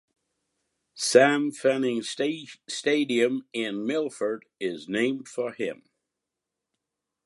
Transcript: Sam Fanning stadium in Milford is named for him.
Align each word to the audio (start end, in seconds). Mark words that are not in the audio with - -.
Sam 0.95 1.51
Fanning 1.51 2.01
stadium 2.01 3.47
in 3.53 3.85
Milford 3.85 4.45
is 4.59 4.89
named 4.89 5.27
for 5.27 5.53
him. 5.53 5.83